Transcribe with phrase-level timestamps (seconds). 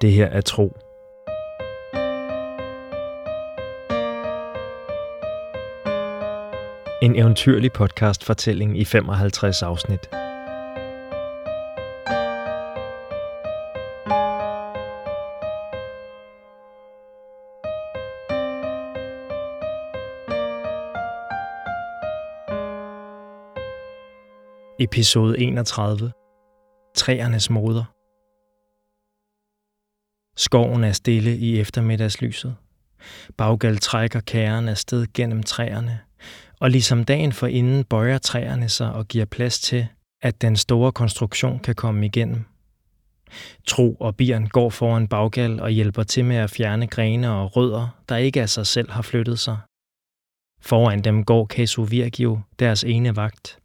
[0.00, 0.76] Det her er tro.
[7.02, 10.00] En eventyrlig podcast-fortælling i 55 afsnit.
[24.80, 26.12] Episode 31.
[26.94, 27.97] Træernes moder.
[30.38, 32.56] Skoven er stille i eftermiddagslyset.
[33.36, 36.00] Baggal trækker kæren afsted gennem træerne,
[36.60, 39.86] og ligesom dagen for inden bøjer træerne sig og giver plads til,
[40.22, 42.44] at den store konstruktion kan komme igennem.
[43.66, 48.00] Tro og Birn går foran Baggal og hjælper til med at fjerne grene og rødder,
[48.08, 49.58] der ikke af sig selv har flyttet sig.
[50.60, 53.58] Foran dem går Casu Virgio, deres ene vagt.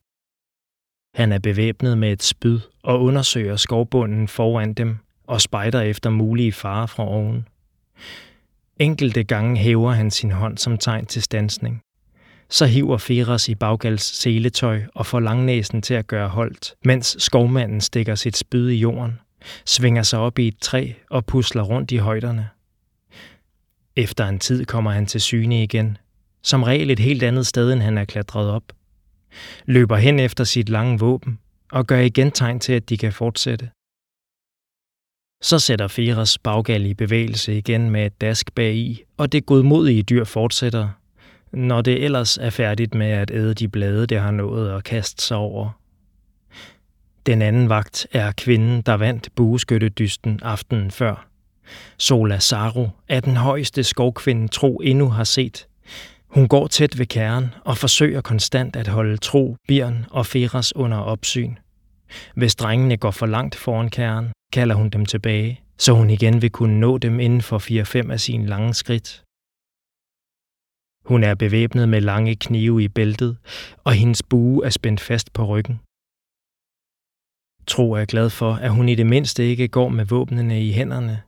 [1.15, 6.51] Han er bevæbnet med et spyd og undersøger skovbunden foran dem og spejder efter mulige
[6.51, 7.47] farer fra oven.
[8.79, 11.81] Enkelte gange hæver han sin hånd som tegn til stansning.
[12.49, 17.81] Så hiver Feras i baggals seletøj og får langnæsen til at gøre holdt, mens skovmanden
[17.81, 19.19] stikker sit spyd i jorden,
[19.65, 22.49] svinger sig op i et træ og pusler rundt i højderne.
[23.95, 25.97] Efter en tid kommer han til syne igen,
[26.43, 28.63] som regel et helt andet sted, end han er klatret op–
[29.65, 31.39] løber hen efter sit lange våben
[31.71, 33.69] og gør igen tegn til, at de kan fortsætte.
[35.43, 40.23] Så sætter Feras baggal i bevægelse igen med et dask bagi, og det godmodige dyr
[40.23, 40.89] fortsætter,
[41.51, 45.23] når det ellers er færdigt med at æde de blade, det har nået at kaste
[45.23, 45.69] sig over.
[47.25, 51.27] Den anden vagt er kvinden, der vandt bueskyttedysten aftenen før.
[51.97, 55.67] Sola Saru er den højeste skovkvinde tro endnu har set,
[56.27, 60.97] hun går tæt ved kæren og forsøger konstant at holde Tro, Birn og Feras under
[60.97, 61.55] opsyn.
[62.35, 66.49] Hvis drengene går for langt foran kæren, kalder hun dem tilbage, så hun igen vil
[66.57, 67.59] kunne nå dem inden for
[68.07, 69.23] 4-5 af sine lange skridt.
[71.09, 73.37] Hun er bevæbnet med lange knive i bæltet,
[73.83, 75.75] og hendes bue er spændt fast på ryggen.
[77.67, 81.21] Tro er glad for, at hun i det mindste ikke går med våbnene i hænderne,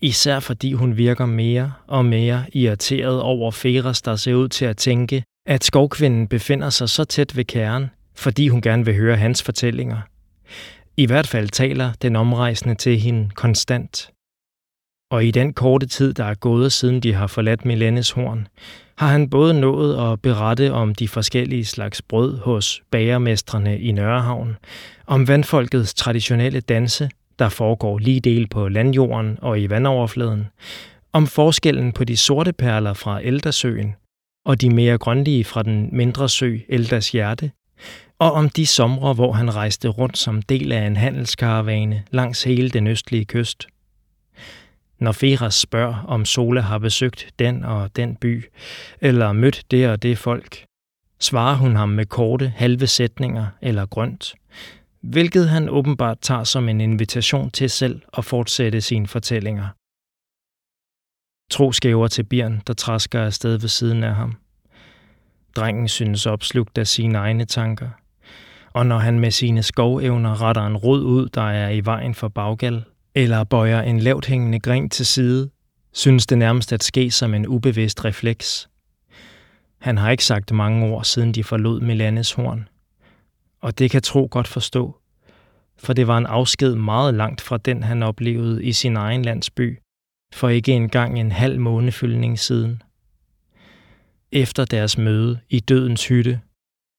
[0.00, 4.76] Især fordi hun virker mere og mere irriteret over Feras, der ser ud til at
[4.76, 9.42] tænke, at skovkvinden befinder sig så tæt ved kæren, fordi hun gerne vil høre hans
[9.42, 10.00] fortællinger.
[10.96, 14.10] I hvert fald taler den omrejsende til hende konstant.
[15.10, 18.48] Og i den korte tid, der er gået siden de har forladt Milenes horn,
[18.98, 24.56] har han både nået at berette om de forskellige slags brød hos bagermestrene i Nørrehavn,
[25.06, 30.46] om vandfolkets traditionelle danse der foregår lige del på landjorden og i vandoverfladen,
[31.12, 33.94] om forskellen på de sorte perler fra Eldersøen
[34.46, 37.50] og de mere grønlige fra den mindre sø Elders Hjerte,
[38.18, 42.70] og om de somre, hvor han rejste rundt som del af en handelskaravane langs hele
[42.70, 43.66] den østlige kyst.
[44.98, 48.44] Når Feras spørger, om Sola har besøgt den og den by,
[49.00, 50.64] eller mødt det og det folk,
[51.20, 54.34] svarer hun ham med korte, halve sætninger eller grønt,
[55.00, 59.68] hvilket han åbenbart tager som en invitation til selv at fortsætte sine fortællinger.
[61.50, 64.36] Tro skæver til Bjørn, der træsker afsted ved siden af ham.
[65.56, 67.88] Drengen synes opslugt af sine egne tanker,
[68.76, 72.28] og når han med sine skovevner retter en rod ud, der er i vejen for
[72.28, 75.50] baggal, eller bøjer en lavt hængende gren til side,
[75.92, 78.68] synes det nærmest at ske som en ubevidst refleks.
[79.78, 82.68] Han har ikke sagt mange ord, siden de forlod Milanes horn–
[83.66, 84.96] og det kan Tro godt forstå,
[85.78, 89.78] for det var en afsked meget langt fra den, han oplevede i sin egen landsby,
[90.34, 92.82] for ikke engang en halv månefyldning siden.
[94.32, 96.40] Efter deres møde i dødens hytte,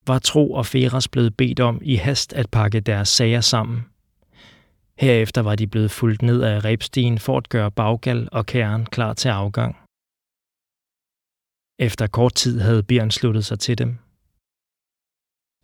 [0.08, 3.86] var Tro og Feras blevet bedt om i hast at pakke deres sager sammen.
[5.00, 9.14] Herefter var de blevet fulgt ned af rebstien for at gøre baggal og kæren klar
[9.14, 9.78] til afgang.
[11.80, 13.98] Efter kort tid havde Bjørn sluttet sig til dem.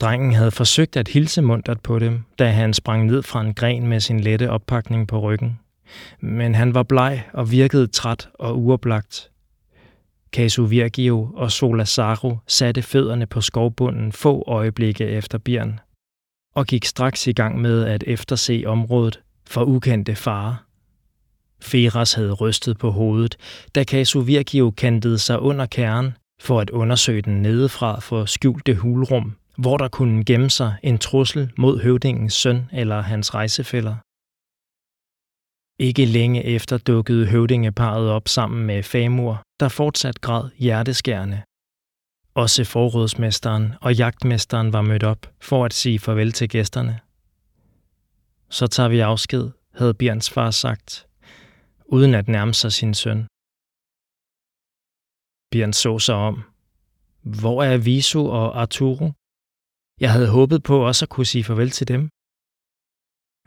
[0.01, 3.87] Drengen havde forsøgt at hilse muntert på dem, da han sprang ned fra en gren
[3.87, 5.59] med sin lette oppakning på ryggen.
[6.19, 9.32] Men han var bleg og virkede træt og uoplagt.
[10.33, 15.79] Casu Virgio og Solasaro satte fødderne på skovbunden få øjeblikke efter Bjørn
[16.55, 20.55] og gik straks i gang med at efterse området for ukendte farer.
[21.61, 23.37] Feras havde rystet på hovedet,
[23.75, 29.35] da Casu Virgio kantede sig under kernen for at undersøge den nedefra for skjulte hulrum
[29.57, 33.95] hvor der kunne gemme sig en trussel mod høvdingens søn eller hans rejsefælder.
[35.79, 41.43] Ikke længe efter dukkede høvdingeparet op sammen med Famur, der fortsat græd hjerteskærende.
[42.35, 46.99] Også forrådsmesteren og jagtmesteren var mødt op for at sige farvel til gæsterne.
[48.49, 51.07] Så tager vi afsked, havde Bjørns far sagt.
[51.85, 53.27] uden at nærme sig sin søn.
[55.51, 56.43] Bjørn så sig om.
[57.21, 59.11] Hvor er Visu og Arturo?
[59.99, 62.09] Jeg havde håbet på også at kunne sige farvel til dem.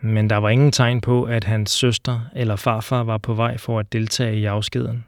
[0.03, 3.79] Men der var ingen tegn på, at hans søster eller farfar var på vej for
[3.79, 5.05] at deltage i afskeden.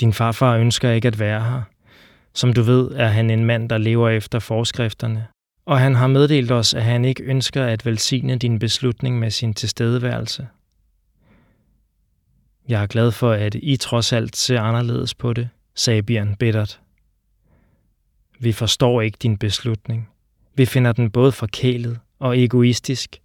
[0.00, 1.62] Din farfar ønsker ikke at være her.
[2.34, 5.26] Som du ved, er han en mand, der lever efter forskrifterne,
[5.66, 9.54] og han har meddelt os, at han ikke ønsker at velsigne din beslutning med sin
[9.54, 10.48] tilstedeværelse.
[12.68, 16.80] Jeg er glad for, at I trods alt ser anderledes på det, sagde Bjørn bittert.
[18.38, 20.08] Vi forstår ikke din beslutning.
[20.54, 23.21] Vi finder den både forkælet og egoistisk,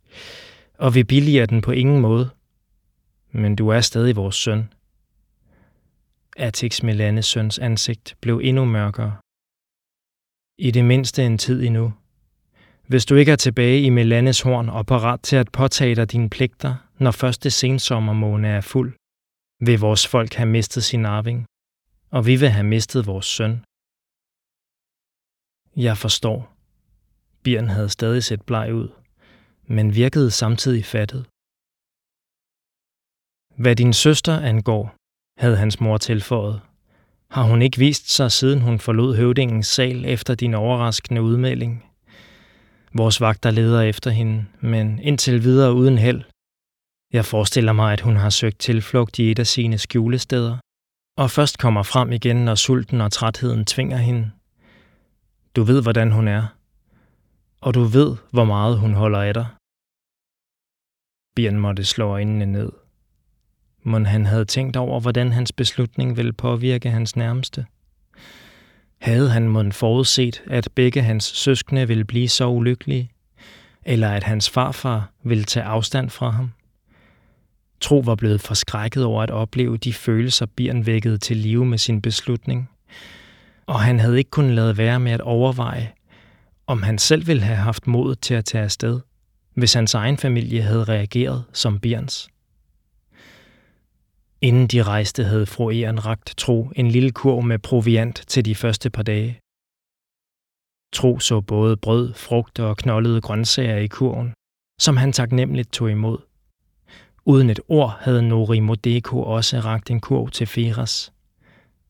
[0.78, 2.30] og vi billiger den på ingen måde.
[3.32, 4.74] Men du er stadig vores søn.
[6.38, 9.18] Atix Melanes søns ansigt blev endnu mørkere.
[10.58, 11.94] I det mindste en tid endnu.
[12.88, 16.30] Hvis du ikke er tilbage i Melanes horn og parat til at påtage dig dine
[16.30, 18.94] pligter, når første sensommermåne er fuld,
[19.60, 21.46] vil vores folk have mistet sin arving,
[22.12, 23.64] og vi vil have mistet vores søn.
[25.76, 26.54] Jeg forstår.
[27.44, 28.90] Bjørn havde stadig set bleg ud,
[29.68, 31.26] men virkede samtidig fattet.
[33.62, 34.96] Hvad din søster angår,
[35.42, 36.62] havde hans mor tilføjet,
[37.32, 41.86] har hun ikke vist sig, siden hun forlod høvdingens sal efter din overraskende udmelding.
[42.94, 46.24] Vores vagter leder efter hende, men indtil videre uden held.
[47.14, 50.58] Jeg forestiller mig, at hun har søgt tilflugt i et af sine skjulesteder,
[51.18, 54.32] og først kommer frem igen, når sulten og trætheden tvinger hende.
[55.56, 56.44] Du ved, hvordan hun er,
[57.62, 59.48] og du ved, hvor meget hun holder af dig.
[61.38, 62.72] Bjørn måtte slå øjnene ned.
[63.84, 67.66] Men han havde tænkt over, hvordan hans beslutning ville påvirke hans nærmeste.
[69.02, 73.12] Havde han mon forudset, at begge hans søskende ville blive så ulykkelige,
[73.86, 76.52] eller at hans farfar ville tage afstand fra ham?
[77.82, 82.02] Tro var blevet forskrækket over at opleve de følelser, Bjørn vækkede til live med sin
[82.02, 82.70] beslutning.
[83.66, 85.92] Og han havde ikke kunnet lade være med at overveje,
[86.68, 89.00] om han selv ville have haft mod til at tage afsted,
[89.58, 92.30] hvis hans egen familie havde reageret som Bjørns.
[94.42, 98.56] Inden de rejste, havde fru Eren ragt Tro en lille kurv med proviant til de
[98.56, 99.40] første par dage.
[100.94, 104.34] Tro så både brød, frugt og knoldede grøntsager i kurven,
[104.80, 106.18] som han taknemmeligt tog imod.
[107.26, 111.14] Uden et ord havde Nori Modeko også ragt en kurv til Feras.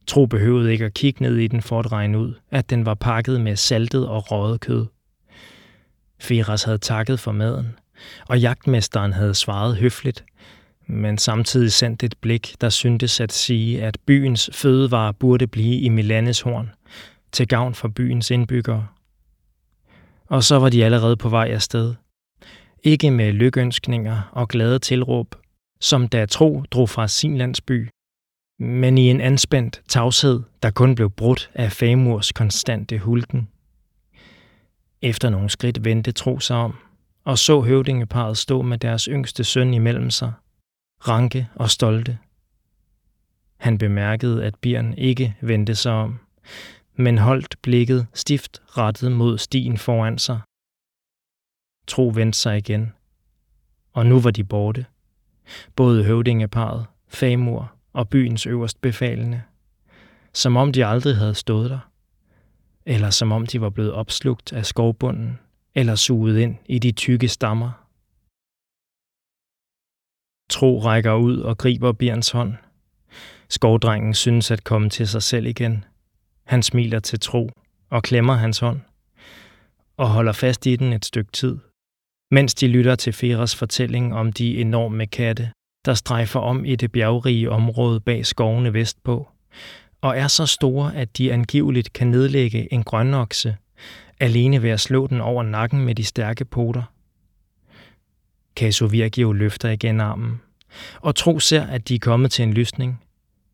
[0.07, 2.93] Tro behøvede ikke at kigge ned i den for at regne ud, at den var
[2.95, 4.85] pakket med saltet og røget kød.
[6.19, 7.67] Feras havde takket for maden,
[8.29, 10.25] og jagtmesteren havde svaret høfligt,
[10.87, 15.89] men samtidig sendt et blik, der syntes at sige, at byens fødevare burde blive i
[15.89, 16.69] Milanes horn,
[17.31, 18.87] til gavn for byens indbyggere.
[20.27, 21.93] Og så var de allerede på vej afsted.
[22.83, 25.35] Ikke med lykønskninger og glade tilråb,
[25.79, 27.89] som da Tro drog fra sin landsby,
[28.59, 33.47] men i en anspændt tavshed, der kun blev brudt af Famurs konstante hulken.
[35.01, 36.75] Efter nogle skridt vendte Tro sig om,
[37.23, 40.33] og så høvdingeparet stå med deres yngste søn imellem sig–
[41.07, 42.17] ranke og stolte.
[43.57, 46.19] Han bemærkede, at Bjørn ikke vendte sig om,
[46.95, 50.39] men holdt blikket stift rettet mod stien foran sig.
[51.87, 52.93] Tro vendte sig igen,
[53.93, 54.85] og nu var de borte.
[55.75, 59.41] Både høvdingeparet, Famur og byens øverst befalende.
[60.33, 61.79] Som om de aldrig havde stået der.
[62.89, 65.39] Eller som om de var blevet opslugt af skovbunden,
[65.75, 67.71] eller suget ind i de tykke stammer
[70.49, 72.53] Tro rækker ud og griber Bjørns hånd.
[73.49, 75.85] Skovdrengen synes at komme til sig selv igen.
[76.45, 77.49] Han smiler til Tro
[77.89, 78.81] og klemmer hans hånd
[79.97, 81.57] og holder fast i den et stykke tid,
[82.31, 85.51] mens de lytter til Feras fortælling om de enorme katte,
[85.85, 89.27] der strejfer om i det bjergrige område bag skovene vestpå,
[90.01, 93.57] og er så store, at de angiveligt kan nedlægge en grønokse,
[94.19, 96.83] alene ved at slå den over nakken med de stærke poter.
[98.55, 100.41] Caso Virgio løfter igen armen,
[101.01, 103.03] og Tro ser, at de er kommet til en lysning.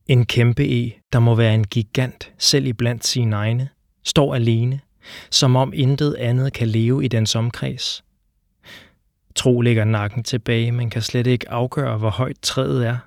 [0.07, 3.69] En kæmpe e, der må være en gigant, selv i blandt sine egne,
[4.03, 4.79] står alene,
[5.29, 8.03] som om intet andet kan leve i dens omkreds.
[9.35, 12.97] Tro lægger nakken tilbage, men kan slet ikke afgøre, hvor højt træet er.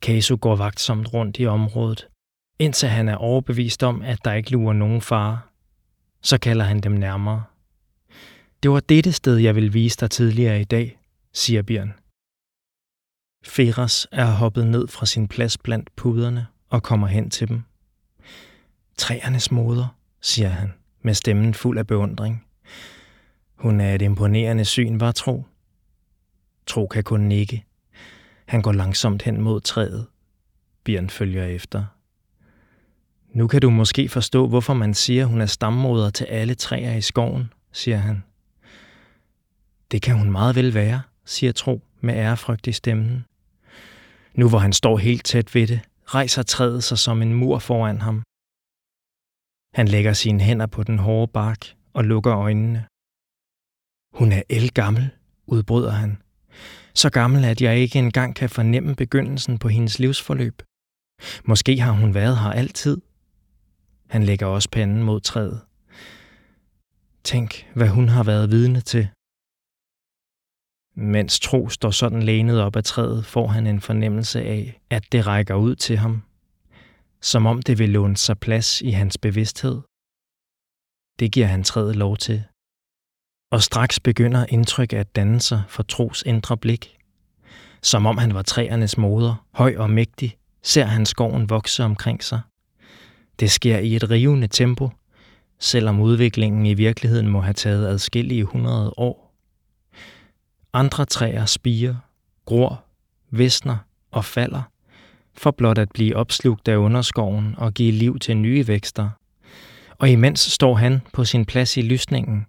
[0.00, 2.06] Caso går vagtsomt rundt i området,
[2.58, 5.40] indtil han er overbevist om, at der ikke lurer nogen fare.
[6.22, 7.44] Så kalder han dem nærmere.
[8.62, 10.98] Det var dette sted, jeg ville vise dig tidligere i dag,
[11.32, 11.94] siger Bjørn.
[13.44, 17.62] Feras er hoppet ned fra sin plads blandt puderne og kommer hen til dem.
[18.98, 20.72] Træernes moder, siger han,
[21.02, 22.46] med stemmen fuld af beundring.
[23.54, 25.46] Hun er et imponerende syn, var Tro.
[26.66, 27.64] Tro kan kun nikke.
[28.46, 30.06] Han går langsomt hen mod træet.
[30.84, 31.84] Bjørn følger efter.
[33.36, 37.00] Nu kan du måske forstå, hvorfor man siger, hun er stammoder til alle træer i
[37.00, 38.22] skoven, siger han.
[39.90, 43.24] Det kan hun meget vel være, siger Tro med ærefrygt i stemmen.
[44.34, 48.00] Nu hvor han står helt tæt ved det, rejser træet sig som en mur foran
[48.00, 48.22] ham.
[49.74, 52.86] Han lægger sine hænder på den hårde bark og lukker øjnene.
[54.18, 55.10] Hun er elgammel,
[55.46, 56.22] udbryder han.
[56.94, 60.62] Så gammel, at jeg ikke engang kan fornemme begyndelsen på hendes livsforløb.
[61.44, 63.00] Måske har hun været her altid.
[64.08, 65.60] Han lægger også panden mod træet.
[67.24, 69.08] Tænk, hvad hun har været vidne til.
[70.98, 75.26] Mens Tro står sådan lænet op ad træet, får han en fornemmelse af, at det
[75.26, 76.22] rækker ud til ham.
[77.20, 79.82] Som om det vil låne sig plads i hans bevidsthed.
[81.18, 82.44] Det giver han træet lov til.
[83.52, 86.98] Og straks begynder indtryk at danne sig for Tros indre blik.
[87.82, 92.40] Som om han var træernes moder, høj og mægtig, ser han skoven vokse omkring sig.
[93.40, 94.90] Det sker i et rivende tempo,
[95.58, 99.34] selvom udviklingen i virkeligheden må have taget adskillige hundrede år.
[100.72, 101.94] Andre træer spiger,
[102.44, 102.84] gror,
[103.30, 103.76] visner
[104.10, 104.62] og falder,
[105.34, 109.08] for blot at blive opslugt af underskoven og give liv til nye vækster.
[109.98, 112.46] Og imens står han på sin plads i lysningen,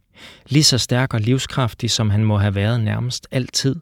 [0.50, 3.76] lige så stærk og livskraftig, som han må have været nærmest altid.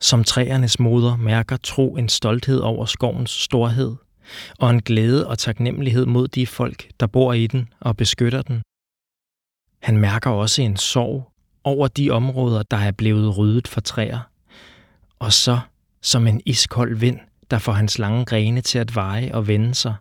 [0.00, 3.96] Som træernes moder mærker tro en stolthed over skovens storhed,
[4.58, 8.62] og en glæde og taknemmelighed mod de folk, der bor i den og beskytter den.
[9.82, 11.32] Han mærker også en sorg
[11.64, 14.20] over de områder, der er blevet ryddet for træer.
[15.18, 15.60] Og så,
[16.02, 17.18] som en iskold vind,
[17.50, 19.94] der får hans lange grene til at veje og vende sig,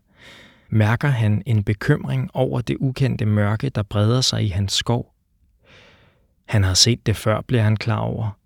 [0.69, 5.13] mærker han en bekymring over det ukendte mørke, der breder sig i hans skov.
[6.45, 8.39] Han har set det før, bliver han klar over.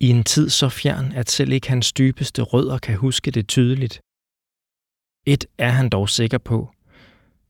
[0.00, 4.00] I en tid så fjern, at selv ikke hans dybeste rødder kan huske det tydeligt.
[5.26, 6.70] Et er han dog sikker på.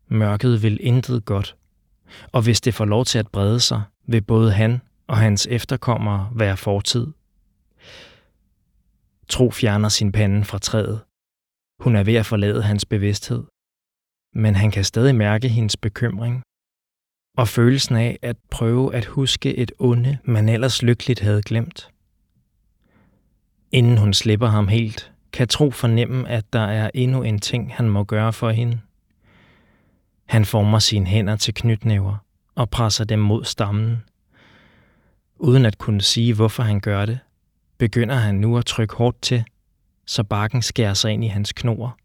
[0.09, 1.57] Mørket vil intet godt.
[2.33, 6.31] Og hvis det får lov til at brede sig, vil både han og hans efterkommere
[6.35, 7.07] være fortid.
[9.29, 11.01] Tro fjerner sin pande fra træet.
[11.81, 13.45] Hun er ved at forlade hans bevidsthed.
[14.35, 16.43] Men han kan stadig mærke hendes bekymring.
[17.37, 21.91] Og følelsen af at prøve at huske et onde, man ellers lykkeligt havde glemt.
[23.73, 27.89] Inden hun slipper ham helt, kan Tro fornemme, at der er endnu en ting, han
[27.89, 28.81] må gøre for hende.
[30.27, 32.17] Han former sine hænder til knytnæver
[32.55, 34.03] og presser dem mod stammen.
[35.37, 37.19] Uden at kunne sige, hvorfor han gør det,
[37.79, 39.45] begynder han nu at trykke hårdt til,
[40.07, 41.99] så barken skærer sig ind i hans knor.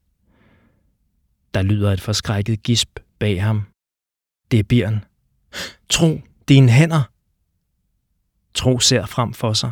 [1.53, 3.63] Der lyder et forskrækket gisp bag ham.
[4.51, 5.05] Det er Bjørn.
[5.89, 7.03] Tro, dine hænder!
[8.53, 9.71] Tro ser frem for sig.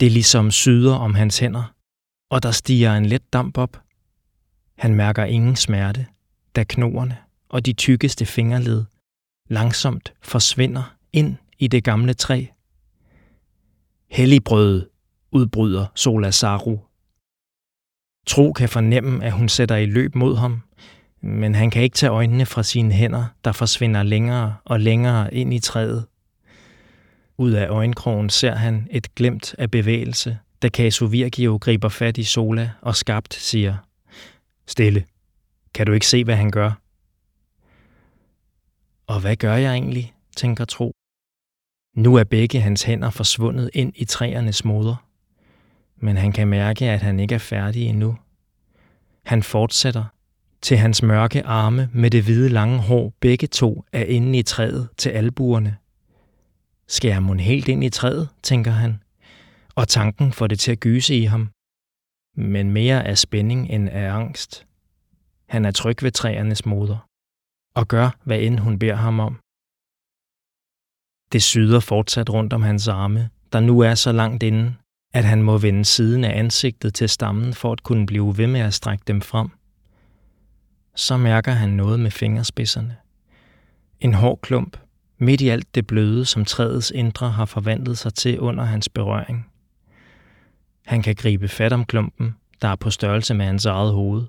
[0.00, 1.72] Det er ligesom syder om hans hænder,
[2.30, 3.82] og der stiger en let damp op.
[4.78, 6.06] Han mærker ingen smerte,
[6.56, 7.16] da knoerne
[7.48, 8.84] og de tykkeste fingerled
[9.48, 12.46] langsomt forsvinder ind i det gamle træ.
[14.10, 14.90] Helligbrød,
[15.32, 16.78] udbryder Solasaru.
[18.26, 20.62] Tro kan fornemme, at hun sætter i løb mod ham,
[21.20, 25.54] men han kan ikke tage øjnene fra sine hænder, der forsvinder længere og længere ind
[25.54, 26.06] i træet.
[27.38, 32.24] Ud af øjenkrogen ser han et glemt af bevægelse, da Casu Virgio griber fat i
[32.24, 33.76] Sola og skabt siger,
[34.66, 35.04] Stille,
[35.74, 36.80] kan du ikke se, hvad han gør?
[39.06, 40.92] Og hvad gør jeg egentlig, tænker Tro.
[41.96, 45.06] Nu er begge hans hænder forsvundet ind i træernes moder,
[45.96, 48.18] men han kan mærke, at han ikke er færdig endnu.
[49.24, 50.04] Han fortsætter,
[50.62, 54.88] til hans mørke arme med det hvide lange hår begge to er inde i træet
[54.96, 55.76] til albuerne.
[56.88, 59.02] Skal jeg mon helt ind i træet, tænker han,
[59.74, 61.50] og tanken får det til at gyse i ham.
[62.36, 64.66] Men mere af spænding end af angst.
[65.48, 66.98] Han er tryg ved træernes moder,
[67.74, 69.40] og gør, hvad end hun beder ham om.
[71.32, 74.74] Det syder fortsat rundt om hans arme, der nu er så langt inde,
[75.14, 78.60] at han må vende siden af ansigtet til stammen for at kunne blive ved med
[78.60, 79.50] at strække dem frem.
[80.94, 82.96] Så mærker han noget med fingerspidserne.
[84.00, 84.76] En hård klump,
[85.18, 89.49] midt i alt det bløde, som træets indre har forvandlet sig til under hans berøring.
[90.86, 94.26] Han kan gribe fat om klumpen, der er på størrelse med hans eget hoved.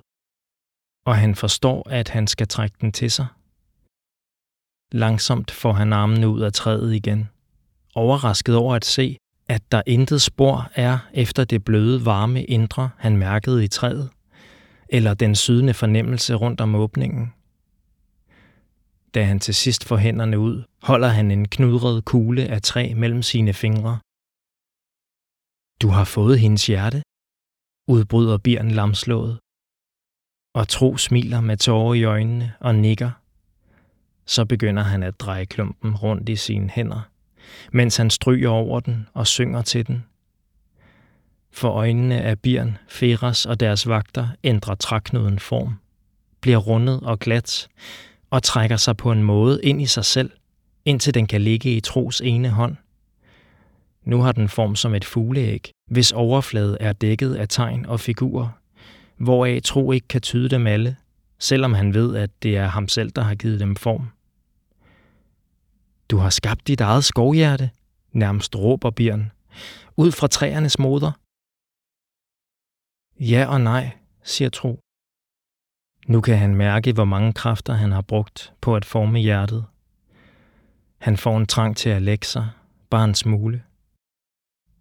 [1.05, 3.27] Og han forstår, at han skal trække den til sig.
[4.91, 7.29] Langsomt får han armene ud af træet igen,
[7.96, 9.17] overrasket over at se,
[9.48, 14.10] at der intet spor er efter det bløde, varme indre, han mærkede i træet,
[14.89, 17.34] eller den sydende fornemmelse rundt om åbningen.
[19.13, 23.22] Da han til sidst får hænderne ud, holder han en knudret kugle af træ mellem
[23.22, 24.00] sine fingre.
[25.82, 27.04] Du har fået hendes hjerte,
[27.88, 29.40] udbryder Birn lamslået.
[30.56, 33.12] Og Tro smiler med tårer i øjnene og nikker.
[34.26, 37.10] Så begynder han at dreje klumpen rundt i sine hænder,
[37.72, 40.06] mens han stryger over den og synger til den.
[41.52, 45.76] For øjnene af Birn, Feras og deres vagter ændrer træknuden form,
[46.42, 47.68] bliver rundet og glat
[48.30, 50.32] og trækker sig på en måde ind i sig selv,
[50.86, 52.76] indtil den kan ligge i Tros ene hånd.
[54.03, 58.50] Nu har den form som et fugleæg, hvis overflade er dækket af tegn og figurer,
[59.17, 60.96] hvoraf Tro ikke kan tyde dem alle,
[61.39, 64.10] selvom han ved, at det er ham selv, der har givet dem form.
[66.10, 67.70] Du har skabt dit eget skovhjerte,
[68.12, 69.31] nærmest råber Bjørn,
[69.98, 71.12] ud fra træernes moder.
[73.20, 73.91] Ja og nej,
[74.24, 74.79] siger Tro.
[76.08, 79.65] Nu kan han mærke, hvor mange kræfter han har brugt på at forme hjertet.
[80.98, 82.50] Han får en trang til at lægge sig,
[82.89, 83.63] bare en smule.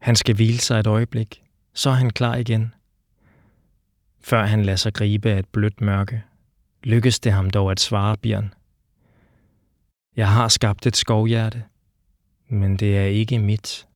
[0.01, 1.43] Han skal hvile sig et øjeblik,
[1.75, 2.75] så er han klar igen.
[4.21, 6.23] Før han lader sig gribe af et blødt mørke,
[6.85, 8.55] lykkes det ham dog at svare Bjørn.
[10.17, 11.65] Jeg har skabt et skovhjerte,
[12.49, 13.87] men det er ikke mit.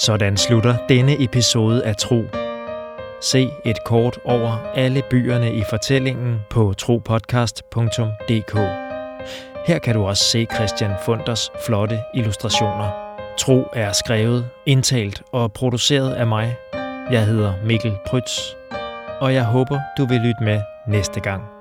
[0.00, 2.22] Sådan slutter denne episode af Tro.
[3.22, 8.79] Se et kort over alle byerne i fortællingen på tropodcast.dk.
[9.66, 12.90] Her kan du også se Christian Funders flotte illustrationer.
[13.38, 16.56] Tro er skrevet, indtalt og produceret af mig.
[17.10, 18.40] Jeg hedder Mikkel Prytz,
[19.20, 21.59] og jeg håber, du vil lytte med næste gang.